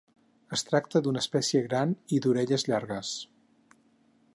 [0.55, 3.17] Es tracta d'una espècie gran i d'orelles llargues.